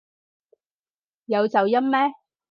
[1.27, 1.99] 有走音咩？